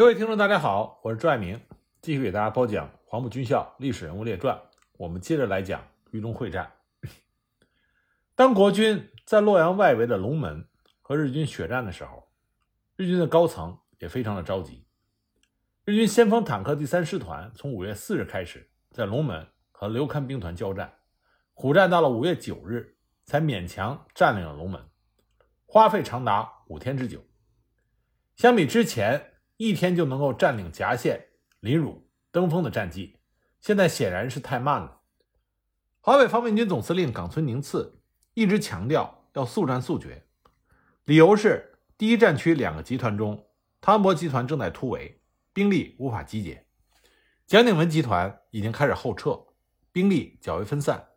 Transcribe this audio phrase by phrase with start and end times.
[0.00, 1.60] 各位听众，大家好，我是朱爱明，
[2.00, 4.56] 继续给大家播讲《黄埔军校历史人物列传》。
[4.96, 6.72] 我们接着来讲豫中会战。
[8.34, 10.66] 当国军在洛阳外围的龙门
[11.02, 12.32] 和日军血战的时候，
[12.96, 14.86] 日军的高层也非常的着急。
[15.84, 20.90] 日军先锋坦克第三师团从五月四日开始在龙门和刘戡兵团交战，
[21.52, 22.96] 苦战到了五月九日，
[23.26, 24.82] 才勉强占领了龙门，
[25.66, 27.22] 花费长达五天之久。
[28.36, 29.29] 相比之前，
[29.62, 31.22] 一天就能够占领夹县、
[31.60, 33.18] 临汝、登封的战绩，
[33.60, 35.02] 现在显然是太慢了。
[36.00, 38.00] 华北方面军总司令冈村宁次
[38.32, 40.24] 一直强调要速战速决，
[41.04, 43.48] 理由是第一战区两个集团中，
[43.82, 45.20] 汤恩伯集团正在突围，
[45.52, 46.64] 兵力无法集结；
[47.46, 49.38] 蒋鼎文集团已经开始后撤，
[49.92, 51.08] 兵力较为分散。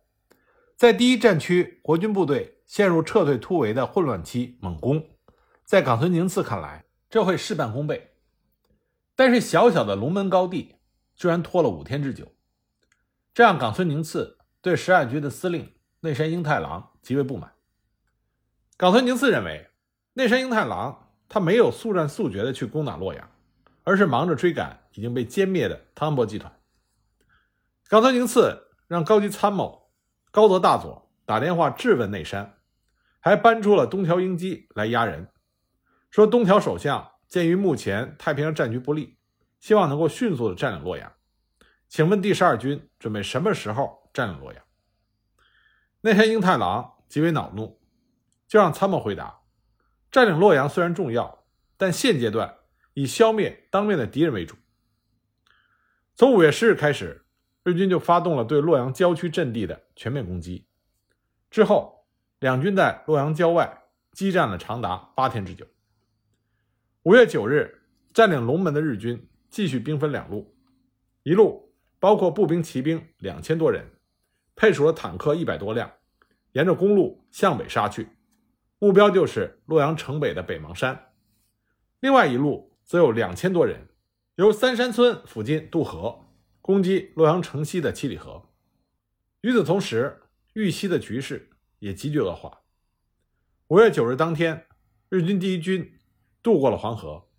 [0.75, 5.01] 在第一战区国军部队陷入撤退突围的混乱期猛攻，
[5.63, 8.09] 在冈村宁次看来，这会事半功倍。
[9.15, 10.75] 但是小小的龙门高地
[11.15, 12.33] 居然拖了五天之久，
[13.33, 17.53] 这让冈村宁次对十二军的司令内山英太郎极为不满。
[18.75, 19.69] 冈村宁次认为，
[20.13, 23.29] 内山英太郎他没有速战速决的去攻打洛阳，
[23.83, 26.51] 而是忙着追赶已经被歼灭的汤恩伯集团。
[27.87, 29.91] 冈村宁次让高级参谋
[30.31, 32.57] 高泽大佐打电话质问内山，
[33.19, 35.29] 还搬出了东条英机来压人，
[36.09, 37.12] 说东条首相。
[37.33, 39.17] 鉴于目前太平洋战局不利，
[39.59, 41.11] 希望能够迅速的占领洛阳。
[41.89, 44.63] 请问第十二军准备什么时候占领洛阳？
[46.01, 47.81] 内山英太郎极为恼怒，
[48.47, 49.39] 就让参谋回答：
[50.11, 51.43] 占领洛阳虽然重要，
[51.75, 52.57] 但现阶段
[52.93, 54.55] 以消灭当面的敌人为主。
[56.13, 57.25] 从五月十日开始，
[57.63, 60.67] 日军就发动了对洛阳郊区阵地的全面攻击。
[61.49, 62.05] 之后，
[62.37, 65.65] 两军在洛阳郊外激战了长达八天之久。
[67.03, 67.81] 五月九日，
[68.13, 70.55] 占领龙门的日军继续兵分两路，
[71.23, 73.85] 一路包括步兵、骑兵两千多人，
[74.55, 75.91] 配属了坦克一百多辆，
[76.53, 78.07] 沿着公路向北杀去，
[78.79, 80.95] 目标就是洛阳城北的北邙山；
[81.99, 83.89] 另外一路则有两千多人，
[84.35, 86.29] 由三山村附近渡河，
[86.61, 88.47] 攻击洛阳城西的七里河。
[89.41, 90.21] 与此同时，
[90.53, 91.49] 豫西的局势
[91.79, 92.61] 也急剧恶化。
[93.67, 94.67] 五月九日当天，
[95.09, 95.99] 日军第一军。
[96.43, 97.29] 渡过了黄河，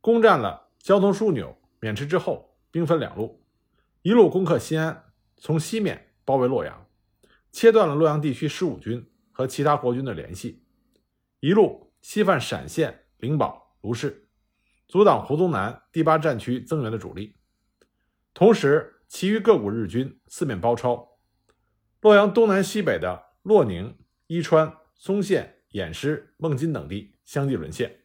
[0.00, 3.44] 攻占了交通枢纽渑池之后，兵分两路，
[4.02, 5.04] 一路攻克西安，
[5.36, 6.88] 从西面包围洛阳，
[7.52, 10.64] 切断了洛阳地区十五军和其他国军的联系；
[11.38, 14.28] 一路西犯陕县、灵宝、卢氏，
[14.88, 17.36] 阻挡胡宗南第八战区增援的主力。
[18.34, 21.18] 同时，其余各股日军四面包抄，
[22.00, 23.96] 洛阳东南西北的洛宁、
[24.26, 27.99] 伊川、松县、偃师、孟津等地相继沦陷。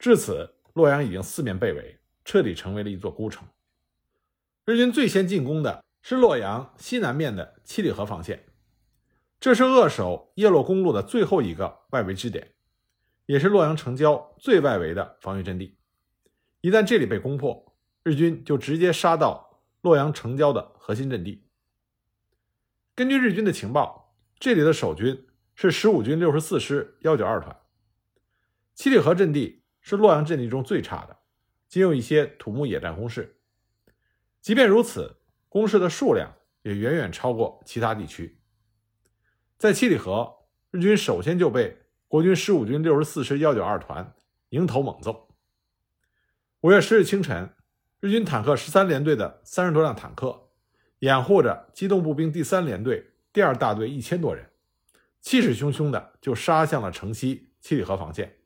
[0.00, 3.46] 至此，洛阳已经四面被围，彻底成为了一座孤城。
[4.64, 8.46] 日军最先进攻的是洛阳西南面的七里河防线，
[9.38, 12.54] 这是扼守叶洛公路的最后一个外围支点，
[13.26, 15.76] 也是洛阳城郊最外围的防御阵地。
[16.62, 21.44] 一旦这里被攻破，日军就直接杀到洛阳城郊的核心阵地。
[22.94, 27.54] 根据日军的情报，这里的守军是十五军六十四师幺九二团，
[28.74, 29.59] 七里河阵地。
[29.80, 31.16] 是洛阳阵地中最差的，
[31.68, 33.38] 仅有一些土木野战工事。
[34.40, 35.16] 即便如此，
[35.48, 36.32] 工事的数量
[36.62, 38.40] 也远远超过其他地区。
[39.58, 44.14] 在七里河，日军首先就被国军十五军六十四师幺九二团
[44.50, 45.28] 迎头猛揍。
[46.60, 47.54] 五月十日清晨，
[48.00, 50.48] 日军坦克十三联队的三十多辆坦克，
[51.00, 54.50] 掩护着机动步兵第三联队第二大队一千多人，
[55.20, 58.39] 气势汹汹的就杀向了城西七里河防线。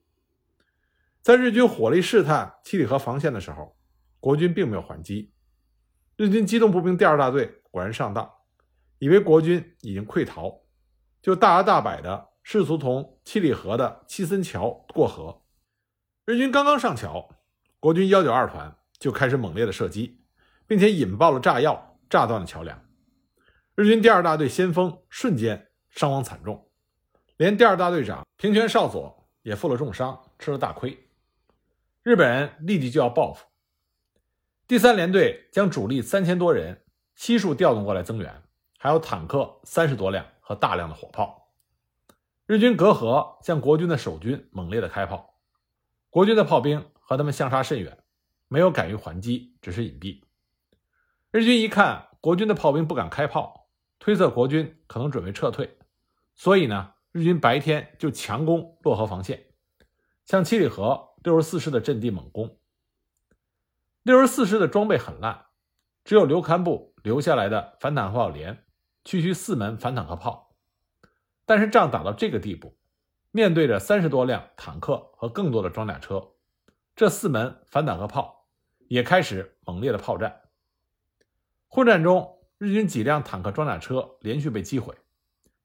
[1.25, 3.75] 在日军火力试探七里河防线的时候，
[4.21, 5.33] 国军并没有还击。
[6.17, 8.31] 日军机动步兵第二大队果然上当，
[8.99, 10.61] 以为国军已经溃逃，
[11.23, 15.41] 就大摇大摆的试图从七里河的七森桥过河。
[16.27, 17.31] 日军刚刚上桥，
[17.81, 20.20] 国军幺九二团就开始猛烈的射击，
[20.67, 22.79] 并且引爆了炸药，炸断了桥梁。
[23.75, 26.69] 日军第二大队先锋瞬间伤亡惨重，
[27.38, 31.04] 连第二大队长平泉少佐也负了重伤，吃了大亏。
[32.05, 33.47] 日本人立即就要报复。
[34.67, 36.85] 第三联队将主力三千多人
[37.15, 38.43] 悉数调动过来增援，
[38.79, 41.49] 还有坦克三十多辆和大量的火炮。
[42.45, 45.39] 日军隔河向国军的守军猛烈的开炮，
[46.11, 47.97] 国军的炮兵和他们相差甚远，
[48.49, 50.21] 没有敢于还击，只是隐蔽。
[51.31, 55.79] 日军一看国军的炮兵不敢开炮，推测国军可能准备撤退，
[56.35, 59.47] 所以呢，日军白天就强攻洛河防线，
[60.27, 61.13] 向七里河。
[61.25, 62.59] 六十四师的阵地猛攻，
[64.03, 65.47] 六十四师的装备很烂，
[66.05, 68.62] 只有刘堪布留下来的反坦克炮连
[69.06, 70.55] 区区四门反坦克炮。
[71.47, 72.76] 但是仗打到这个地步，
[73.31, 76.32] 面对着三十多辆坦克和更多的装甲车，
[76.94, 78.47] 这四门反坦克炮
[78.88, 80.43] 也开始猛烈的炮战。
[81.69, 84.94] 混战中，日军几辆坦克装甲车连续被击毁，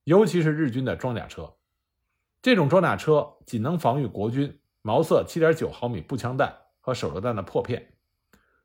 [0.05, 1.57] 尤其是日军的装甲车。
[2.41, 7.93] 这种装甲车仅能防御国军毛瑟7.9毫米步枪弹和手榴弹的破片，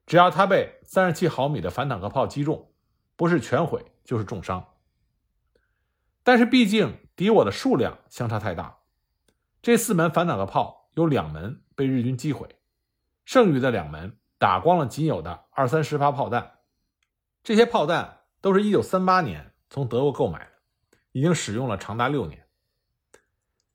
[0.07, 2.73] 只要它被37毫米的反坦克炮击中，
[3.17, 4.65] 不是全毁就是重伤。
[6.23, 8.79] 但是毕竟敌我的数量相差太大，
[9.61, 12.49] 这四门反坦克炮有两门被日军击毁，
[13.25, 16.59] 剩余的两门打光了仅有的二三十发炮弹。
[17.43, 20.53] 这些炮弹都是一九三八年从德国购买的，
[21.13, 22.47] 已经使用了长达六年。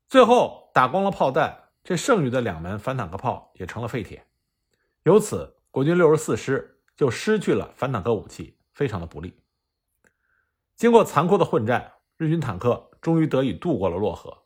[0.08, 4.26] 最后打光了炮弹，这剩余的两门反坦克炮也成了废铁，
[5.02, 9.40] 由此国军六十四师就失去了反坦克武器，非常的不利。
[10.76, 11.94] 经过残酷的混战。
[12.20, 14.42] 日军坦克终于得以渡过了洛河，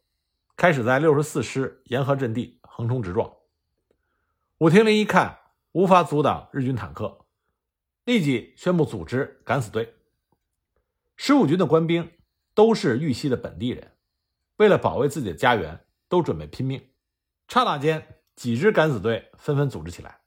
[0.56, 3.28] 开始在六十四师沿河阵地横冲直撞。
[4.58, 5.40] 武廷林一看
[5.72, 7.26] 无法阻挡日军坦克，
[8.04, 9.92] 立即宣布组织敢死队。
[11.16, 12.08] 十五军的官兵
[12.54, 13.90] 都是豫西的本地人，
[14.58, 16.80] 为了保卫自己的家园，都准备拼命。
[17.54, 20.18] 刹那间，几支敢死队纷纷组织起来。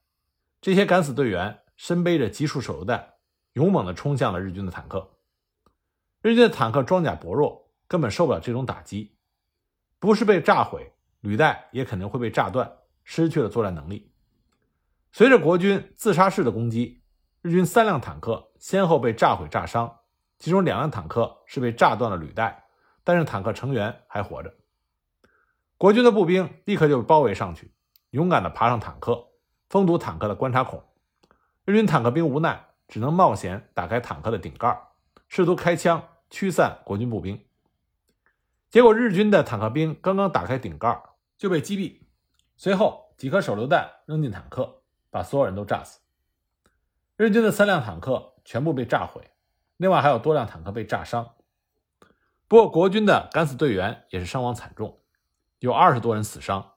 [0.62, 3.16] 这些敢死队员身背着集束手榴弹，
[3.52, 5.18] 勇猛地冲向了日军的坦克。
[6.22, 9.18] 日军的坦克装甲薄弱，根本受不了这种打击，
[10.00, 14.10] 不是被炸毁，履带也肯定会被炸断，失去了作战能力。
[15.12, 17.04] 随着国军自杀式的攻击，
[17.42, 19.94] 日军三辆坦克先后被炸毁炸伤，
[20.40, 22.70] 其中两辆坦克是被炸断了履带，
[23.04, 24.54] 但是坦克成员还活着。
[25.78, 27.72] 国军的步兵立刻就包围上去，
[28.10, 29.28] 勇敢地爬上坦克，
[29.70, 30.84] 封堵坦克的观察孔。
[31.66, 34.82] 日军坦克兵无奈，只能冒险打开坦克的顶盖。
[35.28, 37.46] 试图开枪驱散国军步兵，
[38.70, 41.04] 结果日军的坦克兵刚刚打开顶盖
[41.38, 42.02] 就被击毙。
[42.56, 44.82] 随后几颗手榴弹扔进坦克，
[45.12, 46.00] 把所有人都炸死。
[47.18, 49.30] 日军的三辆坦克全部被炸毁，
[49.76, 51.36] 另外还有多辆坦克被炸伤。
[52.48, 55.02] 不过国军的敢死队员也是伤亡惨重，
[55.60, 56.74] 有二十多人死伤。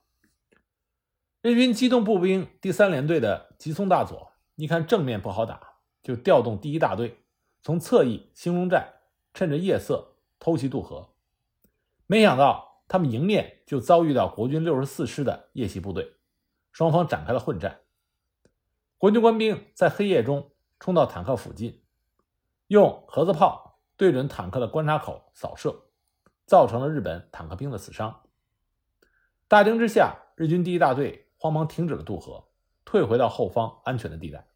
[1.41, 7.17] 日军机动步兵第三联队的吉松大佐一看正面不好打，就调动第一大队。
[7.63, 8.91] 从侧翼兴隆寨
[9.33, 11.13] 趁着夜色偷袭渡河，
[12.07, 16.15] 没想到他们迎面就遭遇到国军六十四师的夜袭部队，
[16.71, 17.81] 双方展开了混战。
[18.97, 21.83] 国军官兵在黑夜中冲到坦克附近，
[22.67, 25.83] 用盒子炮对准坦克的观察口扫射，
[26.47, 28.23] 造成了日本坦克兵的死伤。
[29.51, 32.47] 大惊之下，日军第一大队慌忙停止了渡河，
[32.85, 34.47] 退回到后方安全的地带。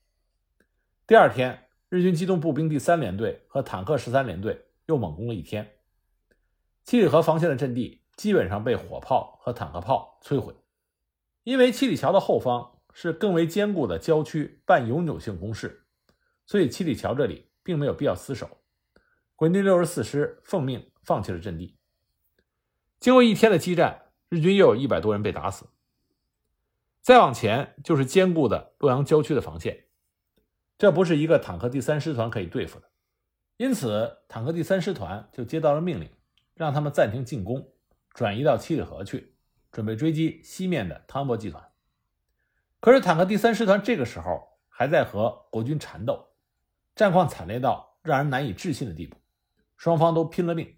[1.06, 1.68] 第二天。
[1.90, 5.76] 日军机动步兵第三联队和坦克十三联队又猛攻了一天，
[6.84, 10.56] 七里河防线的阵地基本上被火炮和坦克炮摧毁。
[11.44, 15.86] 因为七里桥的后方是更为坚固的郊区半永久性工事，
[16.46, 18.50] 所以七里桥这里并没有必要死守。
[19.36, 21.78] 国军六十四师奉命放弃了阵地。
[23.00, 24.05] 经过一天的激战，
[24.36, 25.66] 日军又有一百多人被打死。
[27.02, 29.86] 再往前就是坚固的洛阳郊区的防线。
[30.78, 32.90] 这不是一个坦克第三师团可以对付的，
[33.56, 36.10] 因此坦克第三师团就接到了命令，
[36.54, 37.72] 让他们暂停进攻，
[38.10, 39.36] 转移到七里河去，
[39.72, 41.64] 准备追击西面的汤恩伯集团。
[42.82, 46.28] 可是坦克第三师团这个时候还在和国军缠斗，
[46.94, 49.16] 战况惨烈到让人难以置信的地步，
[49.78, 50.76] 双方都拼了命。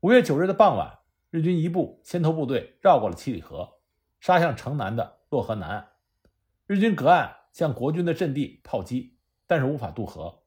[0.00, 0.97] 五月九日的傍晚，
[1.30, 3.80] 日军一部先头部队绕过了七里河，
[4.20, 5.88] 杀向城南的洛河南岸，
[6.66, 7.34] 日军隔岸。
[7.50, 9.16] 向国军的阵地炮击，
[9.46, 10.44] 但是无法渡河。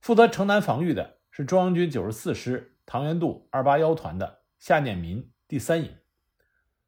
[0.00, 5.96] 负责城南防御的是中央军九十四师唐元渡二八幺团的夏念民第三营，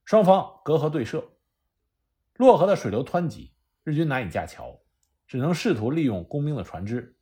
[0.04, 1.22] 双方隔河对射。
[2.34, 3.52] 洛河的水流湍急，
[3.84, 4.80] 日军难以架桥，
[5.28, 7.16] 只能试图利用工兵的船只。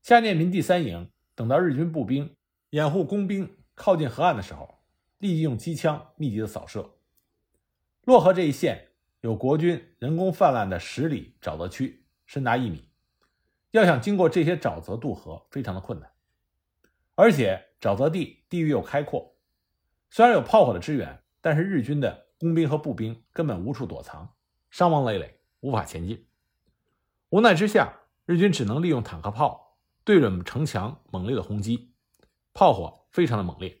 [0.00, 2.36] 夏念民第三营等到日军步兵
[2.70, 4.82] 掩护工兵靠近河岸的时候，
[5.24, 6.96] 立即用机枪密集的扫射。
[8.02, 8.90] 洛河这一线。
[9.22, 12.90] 有国军人工泛滥的十里沼泽区，深达一米，
[13.70, 16.12] 要想经过这些沼泽渡河，非常的困难。
[17.14, 19.34] 而且沼泽地地域又开阔，
[20.10, 24.30] 虽然有炮火的支援，但是日军的工兵和步兵根本无处躲藏，
[24.68, 26.26] 伤亡累累，无法前进。
[27.30, 27.94] 无奈之下，
[28.26, 31.94] 日军只能利用坦克炮对准城墙猛烈的轰击，
[32.52, 33.80] 炮火非常的猛烈。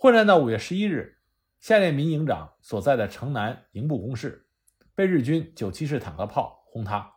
[0.00, 1.18] 混战到五月十一日。
[1.58, 4.46] 夏念民营长所在的城南营部工事
[4.94, 7.14] 被日军九七式坦克炮轰塌，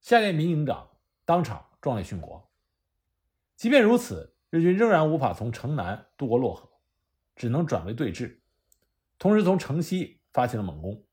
[0.00, 0.90] 下列民营长
[1.24, 2.52] 当场壮烈殉国。
[3.56, 6.70] 即便如此，日军仍然无法从城南渡过洛河，
[7.34, 8.38] 只能转为对峙，
[9.18, 11.04] 同时从城西发起了猛攻。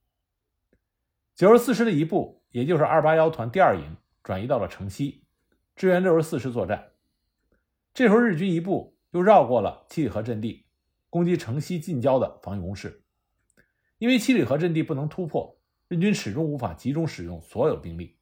[1.34, 5.25] 九十四师的一部，也就是二八幺团第二营，转移到了城西，
[5.75, 6.92] 支援六十四师作战。
[7.92, 10.64] 这时候，日军一部又绕过了七里河阵地，
[11.15, 13.05] 攻击城西近郊的防御工事。
[14.00, 15.57] 因为七里河阵地不能突破，
[15.88, 18.19] 日军始终无法集中使用所有兵力。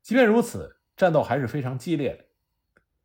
[0.00, 2.24] 即便如此，战斗还是非常激烈的。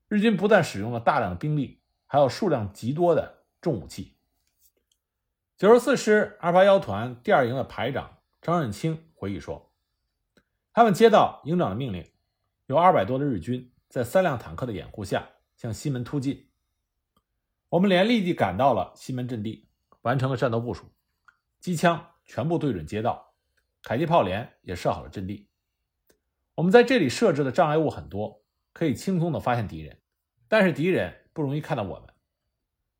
[0.07, 4.15] 日军不但使用了大量的兵力，还有数量极多的重武器。
[5.57, 9.73] 九十四师二八幺团第二营的排长张任清回忆说
[10.71, 12.09] ：“他们接到营长的命令，
[12.67, 15.27] 有二百多的日军在三辆坦克的掩护下。”
[15.57, 16.46] 向西门突进，
[17.69, 19.67] 我们连立即赶到了西门阵地，
[20.01, 20.85] 完成了战斗部署，
[21.59, 23.33] 机枪全部对准街道，
[23.83, 25.49] 迫击炮连也设好了阵地。
[26.55, 29.99] 我们在这里设置的障碍物很多，可以轻松的发现敌人，
[30.47, 32.09] 但是敌人不容易看到我们。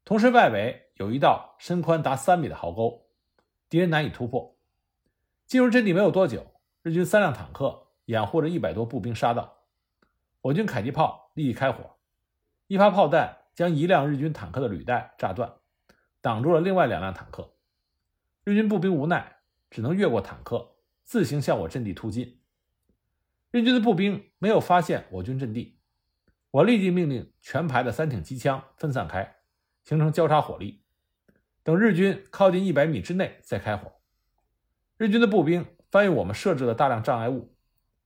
[0.04, 3.08] 同时，外围有一道深宽达三米的壕沟，
[3.70, 4.58] 敌人难以突破。
[5.46, 9.64] 进入阵地没有多久，日军三辆坦克掩护着一百多步兵杀到，
[10.42, 11.98] 我军迫击炮立即开火。
[12.68, 15.52] 一发炮弹将一辆日军坦克的履带炸断，
[16.22, 17.56] 挡住了另外两辆坦克。
[18.44, 19.38] 日军步兵无奈，
[19.72, 22.40] 只能越过坦克，自行向我阵地突进。
[23.50, 25.80] 日军的步兵没有发现我军阵地，
[26.52, 29.38] 我立即命令全排的三挺机枪分散开，
[29.84, 30.84] 形成交叉火力，
[31.64, 33.92] 等日军靠近一百米之内再开火。
[34.98, 37.56] 日军的步兵翻越我们设置的大量障碍物，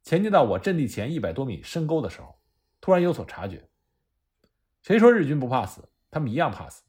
[0.01, 2.39] 前进到我阵地前一百多米深沟的时候，
[2.79, 3.67] 突然有所察觉。
[4.81, 5.89] 谁说日军不怕死？
[6.09, 6.83] 他们一样怕死。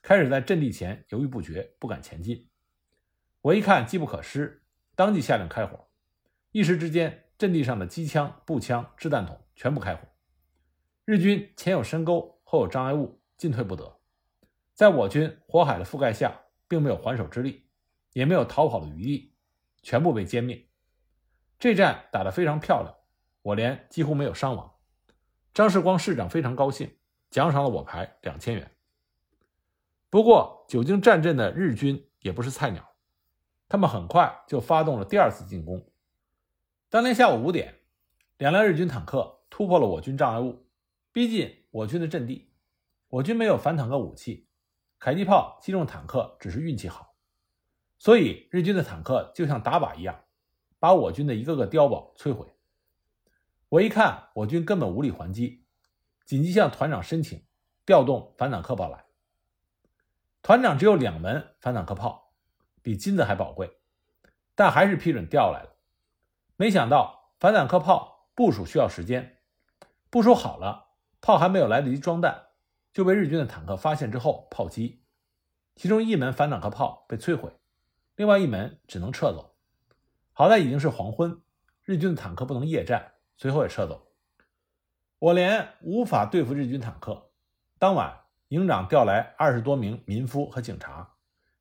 [0.00, 2.48] 开始在阵地前犹豫不决，不敢前进。
[3.40, 4.62] 我一看机不可失，
[4.94, 5.88] 当即下令开火。
[6.52, 10.06] 一时之间，阵地上的机枪、步枪、掷弹筒全部开火。
[11.04, 13.98] 日军前有深沟，后有障碍物，进退不得。
[14.72, 17.66] 在我军火海的覆盖下，并没有还手之力，
[18.12, 19.34] 也没有逃跑的余地，
[19.82, 20.68] 全部被歼灭。
[21.58, 22.94] 这战打得非常漂亮，
[23.42, 24.72] 我连几乎没有伤亡。
[25.52, 26.96] 张世光师长非常高兴。
[27.34, 28.70] 奖赏了我排两千元。
[30.08, 32.94] 不过，久经战阵的日军也不是菜鸟，
[33.68, 35.84] 他们很快就发动了第二次进攻。
[36.88, 37.80] 当天下午五点，
[38.38, 40.68] 两辆日军坦克突破了我军障碍物，
[41.10, 42.52] 逼近我军的阵地。
[43.08, 44.46] 我军没有反坦克武器，
[45.00, 47.16] 迫击炮击中坦克只是运气好，
[47.98, 50.22] 所以日军的坦克就像打靶一样，
[50.78, 52.54] 把我军的一个个碉堡摧毁。
[53.70, 55.63] 我一看，我军根本无力还击。
[56.24, 57.44] 紧急向团长申请
[57.84, 59.04] 调动反坦克炮来。
[60.42, 62.34] 团长只有两门反坦克炮，
[62.82, 63.78] 比金子还宝贵，
[64.54, 65.76] 但还是批准调来了。
[66.56, 69.38] 没想到反坦克炮部署需要时间，
[70.10, 70.90] 部署好了，
[71.20, 72.48] 炮还没有来得及装弹，
[72.92, 75.02] 就被日军的坦克发现之后炮击，
[75.76, 77.52] 其中一门反坦克炮被摧毁，
[78.16, 79.56] 另外一门只能撤走。
[80.32, 81.40] 好在已经是黄昏，
[81.82, 84.13] 日军的坦克不能夜战，随后也撤走。
[85.18, 87.30] 我连无法对付日军坦克。
[87.78, 91.14] 当晚，营长调来二十多名民夫和警察，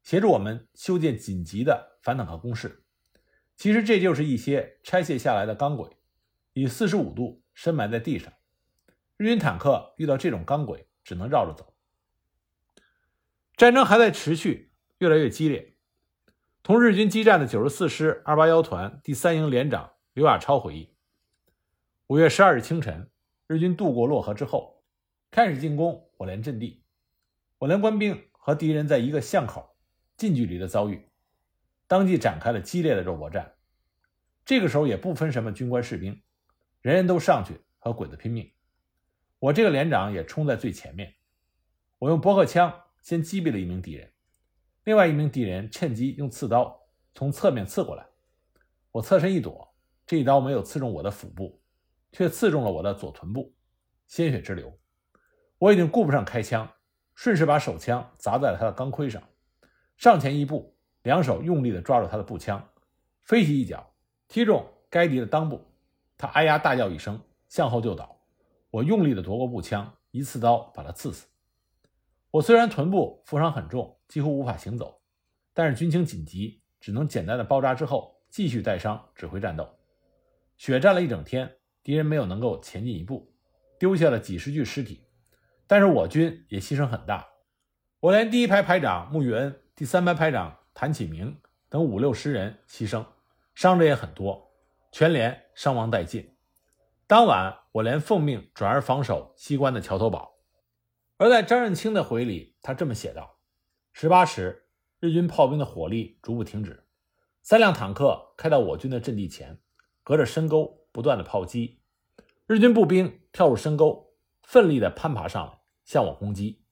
[0.03, 2.85] 协助我们修建紧急的反坦克工事。
[3.55, 5.89] 其实这就是一些拆卸下来的钢轨，
[6.53, 8.33] 以四十五度深埋在地上。
[9.15, 11.73] 日军坦克遇到这种钢轨，只能绕着走。
[13.55, 15.77] 战争还在持续，越来越激烈。
[16.63, 20.95] 同日军激战的九十四师二八幺团第三营连长刘亚超回忆：
[22.07, 23.09] 五月十二日清晨。
[23.47, 24.83] 日军渡过洛河之后，
[25.29, 26.83] 开始进攻我连阵地。
[27.57, 29.75] 我连官兵和敌人在一个巷口
[30.17, 31.09] 近距离的遭遇，
[31.87, 33.55] 当即展开了激烈的肉搏战。
[34.45, 36.21] 这个时候也不分什么军官士兵，
[36.81, 38.51] 人人都上去和鬼子拼命。
[39.39, 41.15] 我这个连长也冲在最前面。
[41.99, 44.11] 我用驳壳枪先击毙了一名敌人，
[44.83, 46.77] 另外一名敌人趁机用刺刀
[47.13, 48.05] 从侧面刺过来。
[48.91, 49.73] 我侧身一躲，
[50.05, 51.62] 这一刀没有刺中我的腹部。
[52.13, 53.53] 却刺中了我的左臀部，
[54.07, 54.71] 鲜血直流。
[55.57, 56.71] 我已经顾不上开枪，
[57.15, 59.21] 顺势把手枪砸在了他的钢盔上，
[59.97, 62.69] 上前一步，两手用力地抓住他的步枪，
[63.23, 63.93] 飞起一脚
[64.27, 65.65] 踢中该敌的裆部。
[66.17, 68.21] 他哎呀大叫一声，向后就倒。
[68.69, 71.27] 我用力地夺过步枪，一刺刀把他刺死。
[72.29, 75.01] 我虽然臀部负伤很重，几乎无法行走，
[75.53, 79.67] 但是军情紧急，只能简单的包扎之后继续带伤指挥战斗。
[80.57, 81.57] 血战了一整天。
[81.83, 83.33] 敌人没有能够前进一步，
[83.77, 85.03] 丢下了几十具尸体，
[85.67, 87.27] 但是我军也牺牲很大。
[87.99, 91.37] 我连第一排排长穆玉恩、第三排排长谭启明
[91.69, 93.05] 等五六十人牺牲，
[93.53, 94.51] 伤者也很多。
[94.91, 96.35] 全连伤亡殆尽。
[97.07, 100.37] 当晚，我连奉命转而防守西关的桥头堡。
[101.17, 103.39] 而在张任清的回忆里，他这么写道：
[103.91, 104.67] 十八时，
[104.99, 106.85] 日军炮兵的火力逐步停止，
[107.41, 109.59] 三辆坦克开到我军的阵地前，
[110.03, 111.81] 隔着深沟不断的炮击。
[112.47, 116.63] 日军步兵跳入深沟，奋力的攀爬上来，向我攻击。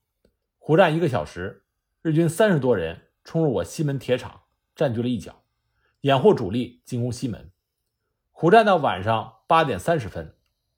[0.60, 1.66] 苦战一个小时，
[2.02, 4.44] 日军三十多人冲入我西门铁厂，
[4.76, 5.44] 占据了一角，
[6.02, 7.52] 掩护主力进攻西门。
[8.32, 10.36] 苦战到晚上八点三十分，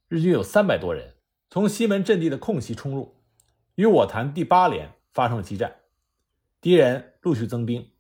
[0.08, 1.16] 日军有三百多人
[1.50, 3.22] 从西门阵地的空隙冲入，
[3.76, 5.82] 与我团第八连发生了激战。
[6.60, 7.92] 敌人陆续增兵，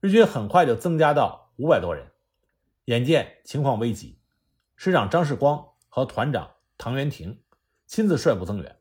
[0.00, 2.10] 日军很快就增加到五百多人。
[2.86, 4.19] 眼见情况危急，
[4.82, 7.42] 师长张世光和团长唐元廷
[7.84, 8.78] 亲自率部增援。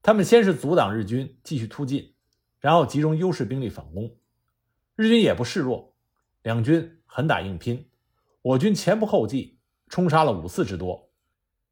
[0.00, 2.14] 他们先是阻挡日军继续突进，
[2.60, 4.16] 然后集中优势兵力反攻。
[4.94, 5.96] 日军也不示弱，
[6.42, 7.90] 两军狠打硬拼。
[8.40, 11.10] 我军前仆后继，冲杀了五次之多，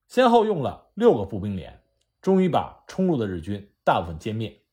[0.09, 1.81] 先后用了六个步兵连，
[2.21, 4.65] 终于把冲入的日军大部分歼灭，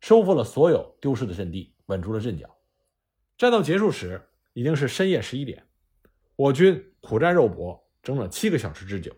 [0.00, 2.56] 收复了所有丢失的阵地，稳住了阵脚。
[3.36, 5.66] 战斗结束时已经是深夜十一点，
[6.34, 9.14] 我军苦战肉搏，整整七个小时之久。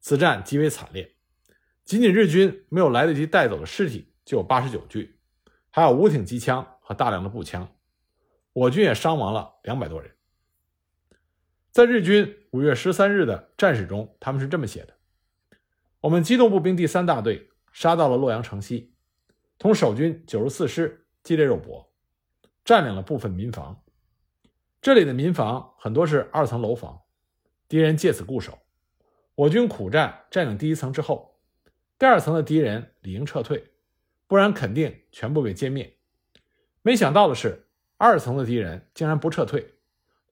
[0.00, 1.16] 此战极为惨烈，
[1.84, 5.20] 仅仅日军没有来得及带走的尸体就有八十九具，
[5.68, 7.76] 还有五挺机枪和大量的步枪，
[8.52, 10.10] 我军也伤亡了两百多人。
[11.70, 14.96] 在日军五月十三日的战史中，他们是这么写的
[16.00, 18.94] ：“我们机动步兵第三大队杀到了洛阳城西，
[19.58, 21.92] 同守军九十四师激烈肉搏，
[22.64, 23.84] 占领了部分民房。
[24.80, 27.02] 这里的民房很多是二层楼房，
[27.70, 28.58] 敌人借此固守。
[29.36, 31.38] 我军苦战占领第一层之后，
[32.00, 33.70] 第二层的敌人理应撤退，
[34.26, 35.96] 不然肯定全部被歼灭。
[36.82, 39.76] 没想到的是，二层的敌人竟然不撤退。”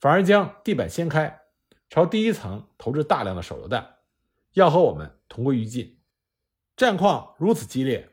[0.01, 1.43] 反而将地板掀开，
[1.89, 3.97] 朝第一层投掷大量的手榴弹，
[4.55, 5.99] 要和我们同归于尽。
[6.77, 8.09] 战况如此激烈，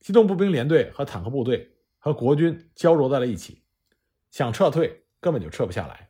[0.00, 3.62] 机动步兵连队和坦克部队和国军交融在了一起，
[4.30, 6.08] 想撤退根本就撤不下来。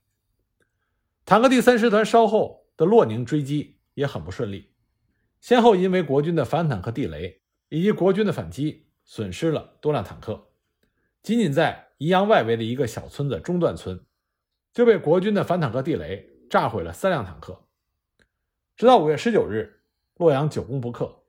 [1.25, 4.73] 坦克第三师团稍后的洛宁追击也很不顺利，
[5.39, 10.49] 先后因为国军的反坦克地雷以及国军的反击，损失了多辆坦克。
[11.23, 14.03] 仅仅在宜阳外围的一个小村子中段村。
[14.73, 17.67] 就被国军的反坦克地雷炸毁了三辆坦克。
[18.77, 19.83] 直到五月十九日，
[20.15, 21.25] 洛阳久攻不克，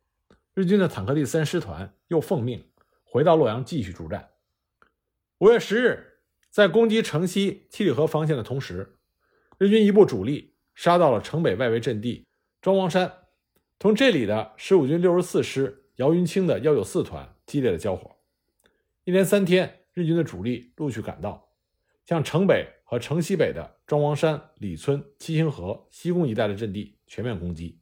[0.54, 2.72] 日军的坦克第三师团又奉命
[3.04, 4.30] 回到洛阳继续助战。
[5.40, 9.00] 五月十日，在攻击城西七里河防线的同时，
[9.58, 12.28] 日军一部主力杀到了城北外围阵地
[12.62, 13.12] 庄王山，
[13.80, 18.18] 同这里的十五军六十四师姚云清的幺九四团激烈的交火。
[19.04, 21.50] 一连三天，日军的主力陆续赶到，
[22.06, 22.82] 向城北。
[22.92, 27.80] 和城西北的庄王山、李村、七星河、西宫一带的阵地全面攻击。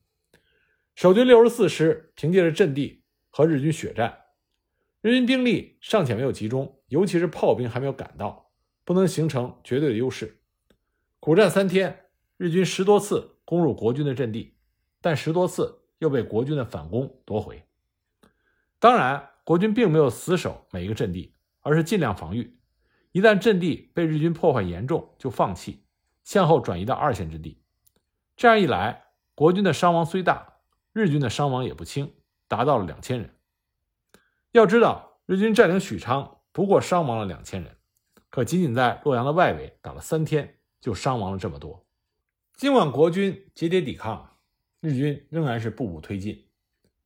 [0.93, 4.25] 守军六十四师凭借着阵地和日军血战，
[5.01, 8.51] 日军兵力尚且没有集中，尤其是炮兵还没有赶到，
[8.85, 10.43] 不能形成绝对的优势。
[11.19, 12.08] 苦战三天，
[12.39, 14.55] 日军十多次攻入国军的阵地，
[15.01, 17.61] 但十多次又被国军的反攻夺回。
[18.79, 22.57] 当然，国军并没有死守每一个阵地，而是尽量防御。
[23.11, 25.83] 一旦阵地被日军破坏严重，就放弃，
[26.23, 27.61] 向后转移到二线阵地。
[28.37, 30.61] 这样一来，国军的伤亡虽大，
[30.93, 32.13] 日军的伤亡也不轻，
[32.47, 33.35] 达到了两千人。
[34.53, 37.75] 要知道，日军占领许昌不过伤亡了两千人，
[38.29, 41.85] 可仅仅在洛阳的外围打了三天，就伤亡了这么多。
[42.59, 44.37] 尽管国军节节抵抗，
[44.81, 46.45] 日军仍然是步步推进。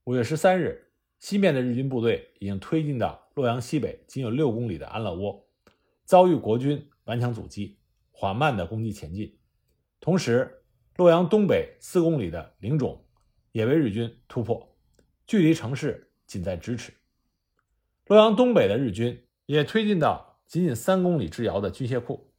[0.05, 0.89] 五月十三日，
[1.19, 5.47] 西面的日军部队已经推进到洛阳西北仅有六公里的安乐窝。
[6.05, 7.77] 遭遇国军顽强阻击，
[8.09, 9.37] 缓慢的攻击前进。
[9.99, 10.63] 同时，
[10.95, 13.05] 洛阳东北四公里的灵冢
[13.51, 14.75] 也被日军突破，
[15.27, 16.91] 距离城市仅在咫尺。
[18.07, 22.33] 洛阳东北的日军也推进到仅仅三公里之遥的军械库。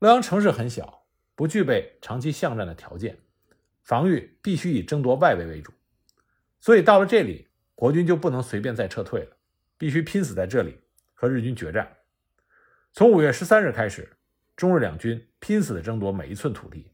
[0.00, 1.01] 洛阳城市很小，
[1.42, 3.18] 不具备长期巷战的条件，
[3.82, 5.72] 防御必须以争夺外围为主。
[6.60, 9.36] 所以到了这里，国军就不能随便再撤退了，
[9.76, 10.78] 必须拼死在这里
[11.12, 11.96] 和日军决战。
[12.92, 14.16] 从五月十三日开始，
[14.54, 16.92] 中日两军拼死的争夺每一寸土地，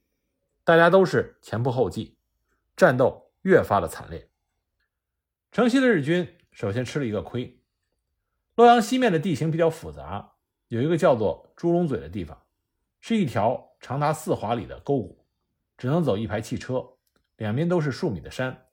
[0.64, 2.16] 大家都是前仆后继，
[2.74, 4.30] 战斗越发的惨烈。
[5.52, 7.60] 城西的日军首先吃了一个亏。
[8.54, 10.36] 洛阳西面的地形比较复杂，
[10.68, 12.46] 有一个叫做猪笼嘴的地方，
[12.98, 15.24] 是一条长达四华里的沟谷，
[15.76, 16.84] 只能走一排汽车，
[17.36, 18.66] 两边都是数米的山。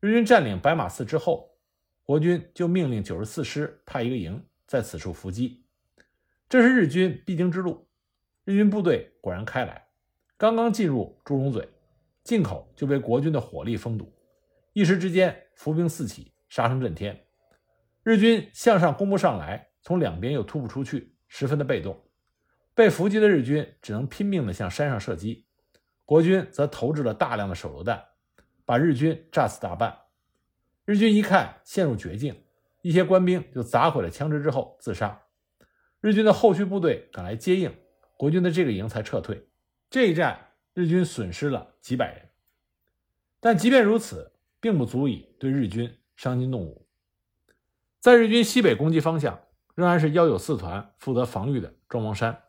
[0.00, 1.58] 日军占领白马寺之后，
[2.02, 5.64] 国军就命令九十四师派一个营在此处伏击。
[6.48, 7.88] 这是日军必经之路，
[8.44, 9.88] 日军部队果然开来，
[10.36, 11.68] 刚刚进入祝融嘴，
[12.24, 14.12] 进口就被国军的火力封堵，
[14.72, 17.26] 一时之间伏兵四起，杀声震天。
[18.02, 22.02] 日军向上攻不上来，从两边又突不出去，十分的被动。
[22.80, 25.44] 被伏击的日军只能拼命地向山上射击，
[26.06, 28.02] 国军则投掷了大量的手榴弹，
[28.64, 29.94] 把日军炸死大半。
[30.86, 32.42] 日军一看陷入绝境，
[32.80, 35.20] 一些官兵就砸毁了枪支之后自杀。
[36.00, 37.70] 日军的后续部队赶来接应，
[38.16, 39.46] 国军的这个营才撤退。
[39.90, 42.30] 这一战，日军损失了几百人，
[43.40, 46.88] 但即便如此，并不足以对日军伤筋动骨。
[48.00, 49.38] 在日军西北攻击方向，
[49.74, 52.42] 仍然是幺九四团负责防御的庄王山。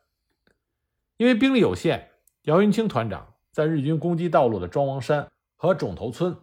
[1.21, 2.09] 因为兵力有限，
[2.45, 6.35] 姚云清团长在日军攻击道路的庄王山和冢头村，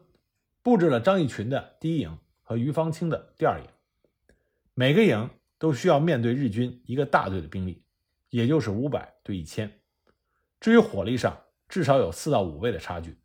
[0.63, 3.67] 布置了张义群的第一营和于方清的第二营。
[4.75, 7.83] 每个营都需要面对日军一个大队的兵力，
[8.31, 9.81] 也就是五百对一千。
[10.61, 11.37] 至于火力上，
[11.69, 13.19] 至少有四到五倍的差距。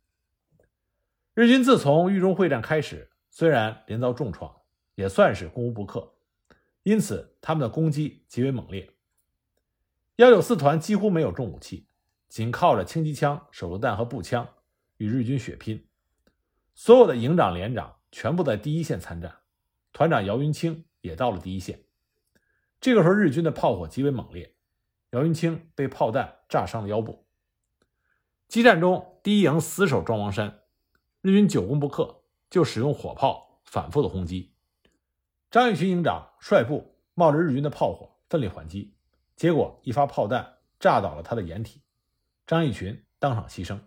[1.34, 4.52] 日军自从豫中会战开始，虽然连遭重创，
[4.96, 6.14] 也算是攻无不克，
[6.82, 8.90] 因此他们的攻击极为猛烈。
[10.16, 11.88] 幺九四团几乎没有重武器，
[12.28, 14.48] 仅靠着轻机枪、手榴弹和步枪
[14.96, 15.88] 与日军血拼。
[16.72, 19.38] 所有的营长、连长全部在第一线参战，
[19.92, 21.82] 团长姚云清也到了第一线。
[22.80, 24.54] 这个时候，日军的炮火极为猛烈，
[25.10, 27.26] 姚云清被炮弹炸伤了腰部。
[28.46, 30.60] 激战中，第一营死守庄王山，
[31.22, 34.54] 日军久攻不克，就使用火炮反复的轰击。
[35.50, 38.93] 张玉群营长率部冒着日军的炮火，奋力还击，
[39.36, 41.82] 结果一发炮弹炸倒了他的掩体，
[42.46, 43.78] 张义群当场牺牲。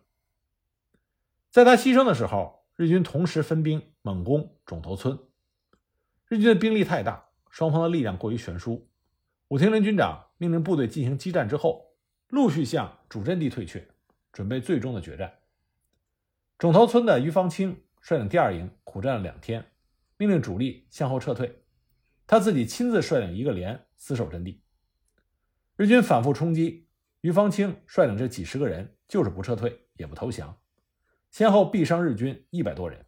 [1.50, 5.20] 在他牺牲的时候，日军同时分兵猛攻冢头村，
[6.28, 8.90] 日军的兵力太大，双方的力量过于悬殊。
[9.50, 11.96] 武庭林军长命令部队进行激战之后，
[12.30, 13.88] 陆续向主阵地退却。
[14.34, 15.34] 准备最终的决战。
[16.60, 19.72] 冢头村的于方清率领第二营苦战了两天，
[20.16, 21.64] 命令主力向后撤退，
[22.28, 24.62] 他自己亲自率领一个连死守阵地。
[25.78, 26.90] 日军反复冲击，
[27.22, 30.60] 于方清率领这几十个人就是不撤退，也不投降，
[31.32, 33.06] 先后毙伤日军一百多人。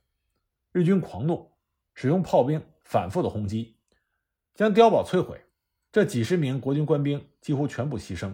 [0.71, 1.51] 日军狂怒，
[1.93, 3.75] 使用炮兵反复的轰击，
[4.55, 5.43] 将碉堡摧毁，
[5.91, 8.34] 这几十名国军官兵几乎全部牺牲。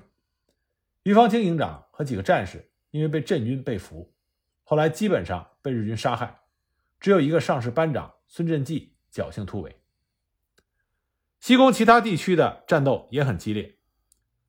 [1.02, 2.70] 于方清营长和几个战士。
[2.92, 4.10] 因为被镇军被俘，
[4.64, 6.40] 后来基本上被日军杀害，
[6.98, 9.82] 只有一个上士班长孙振济侥幸突围。
[11.42, 13.78] 西宫其他地区的战斗也很激烈。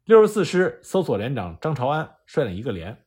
[0.06, 3.04] 六十四师搜索连长张朝安率领一个连，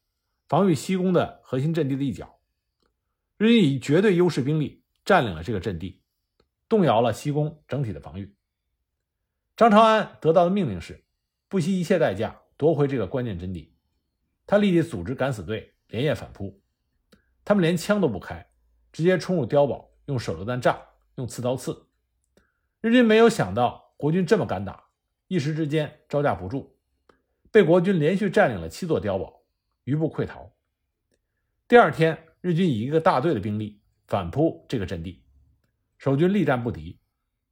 [0.50, 2.42] 防御西宫的核心阵地的一角。
[3.38, 6.04] 日军以绝对优势兵力占领了这个阵地，
[6.68, 8.36] 动摇了西宫整体的防御。
[9.56, 11.06] 张朝安得到的命令是，
[11.48, 13.74] 不惜一切代价夺回这个关键阵地。
[14.46, 16.62] 他立即组织敢死队连夜反扑，
[17.46, 18.46] 他们连枪都不开，
[18.92, 20.78] 直接冲入碉堡，用手榴弹炸，
[21.16, 21.88] 用刺刀刺。
[22.82, 24.90] 日军没有想到国军这么敢打，
[25.30, 26.76] 一时之间招架不住，
[27.52, 29.44] 被国军连续占领了七座碉堡，
[29.84, 30.52] 余部溃逃。
[31.68, 35.24] 第二天，日军以一个大队的兵力反扑这个阵地，
[35.98, 37.00] 守军力战不敌，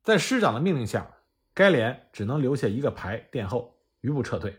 [0.03, 1.17] 在师长的命令下，
[1.53, 4.55] 该连只能留下一个排殿后，余部撤退。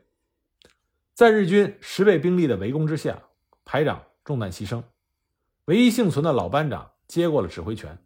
[1.14, 3.22] 在日军十倍兵力的围攻之下，
[3.64, 4.82] 排长中弹牺牲，
[5.66, 7.98] 唯一幸存的老班长接过了指挥权，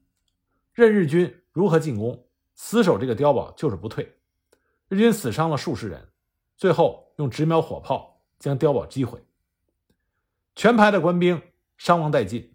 [0.73, 4.17] 任日军如何进攻，死守这个碉堡就是不退。
[4.89, 6.09] 日军死伤了数十人，
[6.57, 9.25] 最后用直瞄火炮将碉堡击毁。
[10.55, 11.43] 全排的官兵
[11.77, 12.55] 伤亡殆尽，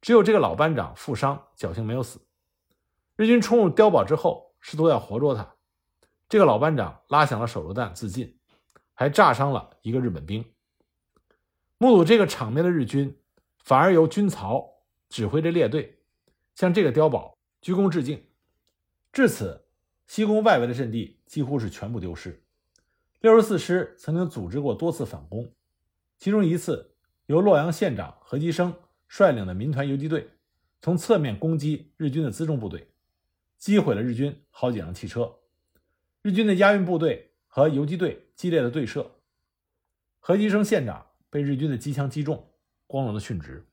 [0.00, 2.20] 只有这个老班长负伤，侥幸没有死。
[3.16, 5.54] 日军冲入碉堡之后，试图要活捉他，
[6.28, 8.32] 这个老班长拉响了手榴弹自尽。
[8.98, 10.42] 还炸伤了一个日本兵。
[11.76, 13.20] 目睹这个场面的日军，
[13.62, 14.66] 反而由军曹
[15.10, 16.02] 指挥着列队
[16.54, 18.26] 向这个碉堡鞠躬致敬。
[19.12, 19.66] 至此，
[20.06, 22.42] 西宫外围的阵地几乎是全部丢失。
[23.20, 25.52] 六十四师曾经组织过多次反攻，
[26.18, 26.94] 其中一次
[27.26, 28.74] 由洛阳县长何基生
[29.08, 30.30] 率领的民团游击队
[30.80, 32.90] 从侧面攻击日军的辎重部队，
[33.58, 35.36] 击毁了日军好几辆汽车。
[36.22, 37.32] 日军的押运部队。
[37.48, 39.12] 和游击队激烈的对射，
[40.20, 42.52] 何基生县长被日军的机枪击中，
[42.86, 43.66] 光荣的殉职。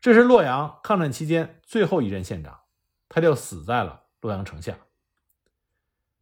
[0.00, 2.62] 这是洛阳抗战期间最后一任县长，
[3.08, 4.76] 他就死在了洛阳城下。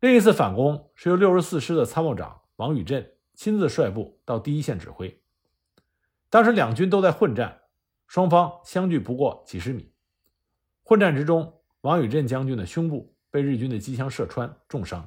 [0.00, 5.22] 另一次反攻是由六十四师的参谋长王宇镇亲自率部到第一线指挥。
[6.30, 7.60] 当时两军都在混战，
[8.06, 9.92] 双方相距不过几十米。
[10.82, 15.06] 混战之中，王宇镇将军的胸部被日军的机枪射穿，重伤。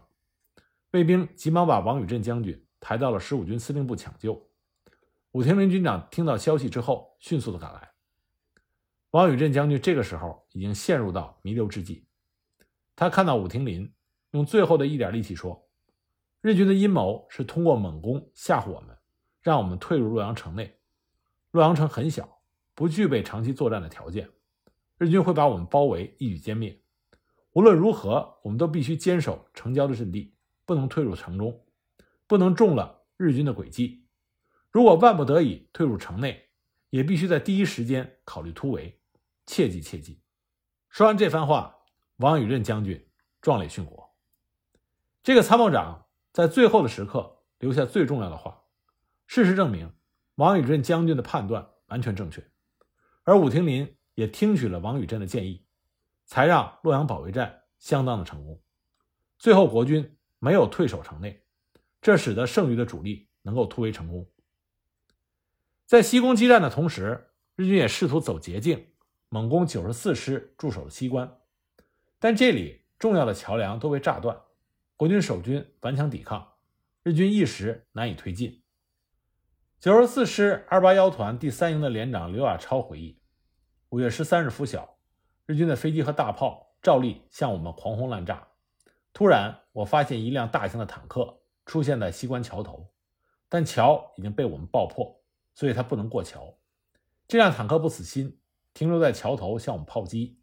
[0.91, 4.47] 卫兵急忙把王宇镇将军抬到了十五军司令部抢救。
[5.31, 7.89] 武庭林军长听到消息之后，迅速的赶来。
[9.09, 12.05] 王宇镇将军这个时候已经陷入到弥留之际，
[12.95, 13.91] 他看到武庭林，
[14.33, 15.69] 用最后的一点力气说
[16.41, 18.97] ：“日军的阴谋是通过猛攻吓唬我们，
[19.41, 20.79] 让我们退入洛阳城内。
[21.51, 22.41] 洛阳城很小，
[22.73, 24.27] 不具备长期作战的条件，
[24.97, 26.81] 日军会把我们包围，一举歼灭。
[27.51, 31.63] 无论如何，我们都必须坚守城郊的阵地，不能退入城中，
[32.25, 34.07] 不能中了日军的诡计。
[34.71, 36.49] 如果万不得已退入城内，
[36.89, 38.99] 也必须在第一时间考虑突围。”
[39.45, 40.21] 切记切记！
[40.87, 41.75] 说完这番话，
[42.15, 43.05] 王宇任将军
[43.41, 44.12] 壮烈殉国。
[45.23, 48.63] 这个参谋长在最后的时刻留下最重要的话。
[49.25, 49.89] 事实证明，
[50.35, 52.45] 王宇任将军的判断完全正确，
[53.23, 55.65] 而武庭林也听取了王宇振的建议，
[56.25, 58.61] 才让洛阳保卫战相当的成功。
[59.39, 61.45] 最后，国军没有退守城内，
[62.01, 64.29] 这使得剩余的主力能够突围成功。
[65.85, 68.87] 在西宫激战的同时，日军也试图走捷径。
[69.29, 71.39] 猛攻九十四师驻守的西关，
[72.19, 74.39] 但这里重要的桥梁都被炸断，
[75.03, 76.53] 国军守军顽强抵抗，
[77.03, 78.63] 日军一时难以推进。
[79.77, 83.19] 九十四师二八幺团第三营的连长刘亚超回忆：
[83.89, 84.97] 五月十三日拂晓，
[85.45, 88.47] 日军的飞机和大炮照例向我们狂轰滥炸。
[89.11, 92.89] 突然，我发现一辆大型的坦克出现在西关桥头，
[93.49, 95.21] 但桥已经被我们爆破，
[95.53, 96.57] 所以它不能过桥。
[97.27, 98.39] 这辆坦克不死心。
[98.73, 100.39] 停留在桥头向我们炮击，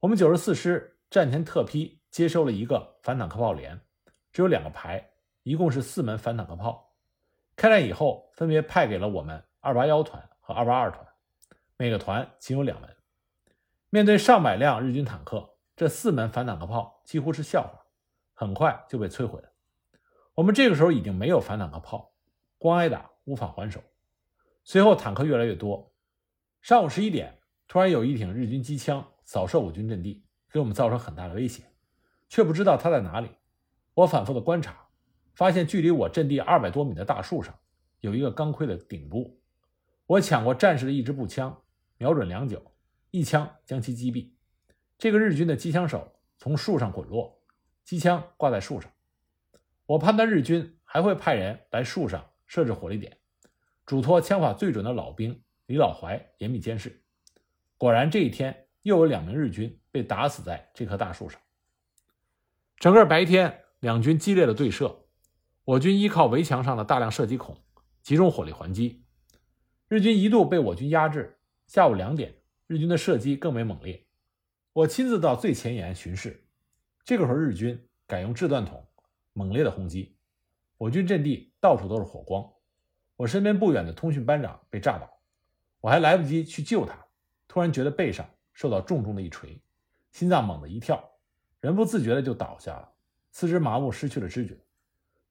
[0.00, 3.80] 我们九十四师战前特批接收了一个反坦克炮连，
[4.32, 5.10] 只有两个排，
[5.42, 6.94] 一共是四门反坦克炮。
[7.54, 11.06] 开战以后，分别派给了我们二八幺团和二八二团，
[11.76, 12.96] 每个团仅有两门。
[13.90, 17.84] 面对上百辆日军坦克，这四门反坦克炮几乎是笑话，
[18.32, 19.50] 很快就被摧毁了。
[20.34, 22.14] 我们这个时候已经没有反坦克炮，
[22.56, 23.82] 光挨打无法还手。
[24.64, 25.92] 随后坦克越来越多，
[26.62, 27.38] 上午十一点。
[27.68, 31.62] 突然有一挺日军机枪扫射我军阵地，给我们造成很大的威胁，
[32.28, 33.30] 却不知道它在哪里。
[33.94, 34.88] 我反复的观察，
[35.34, 37.58] 发现距离我阵地二百多米的大树上
[38.00, 39.40] 有一个钢盔的顶部。
[40.06, 41.62] 我抢过战士的一支步枪，
[41.98, 42.72] 瞄准良久，
[43.10, 44.32] 一枪将其击毙。
[44.98, 47.42] 这个日军的机枪手从树上滚落，
[47.84, 48.90] 机枪挂在树上。
[49.86, 53.18] 我判断日军还会派人来树上设置火力点，
[53.84, 57.02] 嘱托枪法最准的老兵李老怀严密监视。
[57.76, 61.40] 果然，这一天又有两名日军被打死在这棵大树上。
[62.76, 65.06] 整个白天，两军激烈的对射，
[65.64, 67.58] 我军依靠围墙上的大量射击孔，
[68.00, 69.04] 集中火力还击。
[69.88, 71.36] 日军一度被我军压制。
[71.66, 72.32] 下午两点，
[72.68, 74.06] 日军的射击更为猛烈。
[74.72, 76.46] 我亲自到最前沿巡视，
[77.04, 78.86] 这个时候日军改用掷弹筒，
[79.32, 80.16] 猛烈的轰击，
[80.78, 82.48] 我军阵地到处都是火光。
[83.16, 85.10] 我身边不远的通讯班长被炸倒，
[85.80, 86.96] 我还来不及去救他。
[87.48, 89.60] 突然觉得背上受到重重的一锤，
[90.12, 91.02] 心脏猛地一跳，
[91.58, 92.91] 人不自觉的就倒下了，
[93.32, 94.56] 四肢麻木，失去了知觉。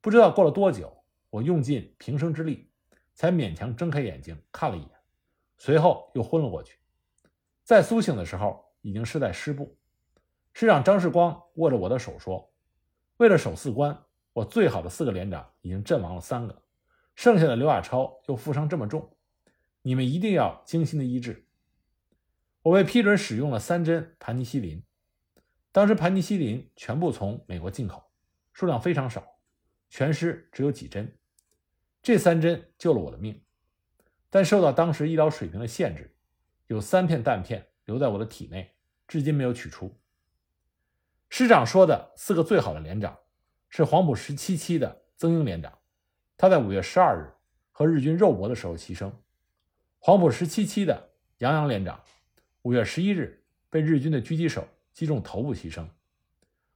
[0.01, 0.91] 不知道过了多久，
[1.29, 2.69] 我用尽平生之力，
[3.13, 4.89] 才勉强睁开眼睛看了一眼，
[5.57, 6.77] 随后又昏了过去。
[7.63, 9.77] 再苏醒的时候，已经是在师部。
[10.53, 12.51] 师长张世光握着我的手说
[13.17, 13.97] ：“为了守四关，
[14.33, 16.63] 我最好的四个连长已经阵亡了三个，
[17.15, 19.15] 剩下的刘亚超又负伤这么重，
[19.83, 21.47] 你们一定要精心的医治。”
[22.63, 24.83] 我被批准使用了三针盘尼西林，
[25.71, 28.03] 当时盘尼西林全部从美国进口，
[28.51, 29.39] 数量非常少，
[29.89, 31.17] 全师只有几针。
[32.01, 33.41] 这三针救了我的命，
[34.29, 36.13] 但受到当时医疗水平的限制，
[36.67, 38.75] 有三片弹片留在我的体内，
[39.07, 39.97] 至今没有取出。
[41.29, 43.17] 师长说的四个最好的连长
[43.69, 45.79] 是黄埔十七期的曾英连长，
[46.35, 47.31] 他在五月十二日
[47.71, 49.09] 和日军肉搏的时候牺牲；
[49.99, 52.03] 黄埔十七期的杨洋连长。
[52.63, 55.87] 五月十一日，被日军的狙击手击中头部牺牲。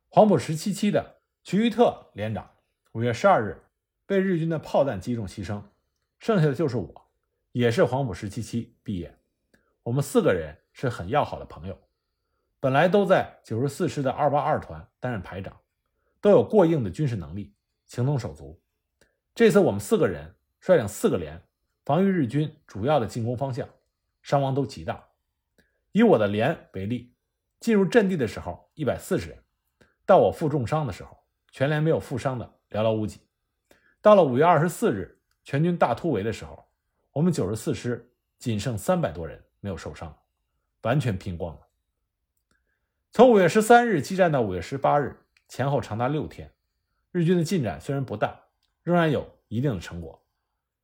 [0.09, 2.49] 黄埔十七期的徐玉特连长，
[2.93, 3.61] 五月十二日
[4.05, 5.61] 被日军的炮弹击中牺牲。
[6.19, 7.09] 剩下的就是我，
[7.51, 9.17] 也是黄埔十七期毕业。
[9.83, 11.77] 我们四个人是很要好的朋友，
[12.59, 15.59] 本来都在九十四师的二八二团担任排长，
[16.21, 17.53] 都有过硬的军事能力，
[17.85, 18.59] 情同手足。
[19.35, 21.41] 这次我们四个人率领四个连，
[21.83, 23.67] 防御日军主要的进攻方向，
[24.23, 25.09] 伤亡都极大。
[25.91, 27.14] 以我的连为例，
[27.65, 29.39] 进入阵地的时候一百四十人，
[30.05, 31.17] 到我负重伤的时候，
[31.51, 33.21] 全连没有负伤的寥寥无几。
[34.03, 36.63] 到了五月二十四日全军大突围的时候，
[37.11, 40.15] 我们九十四师仅剩三百多人没有受伤，
[40.83, 41.61] 完全拼光了。
[43.11, 46.53] 从五月十三日激战到五月十八日，前后长达六天，
[47.11, 48.41] 日军的进展虽然不大，
[48.83, 50.23] 仍然有一定的成果。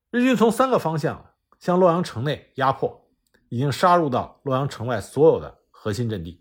[0.09, 3.07] 日军从三个方向向洛阳城内压迫，
[3.49, 6.40] 已经杀入到洛阳城外所有的核心阵地，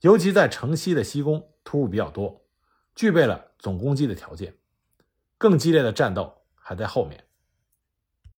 [0.00, 2.44] 尤其在城西的西宫突兀比较多，
[2.94, 4.54] 具备了总攻击的条件。
[5.38, 7.25] 更激烈的战斗还在后面。